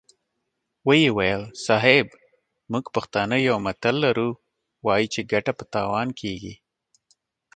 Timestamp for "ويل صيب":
1.17-2.07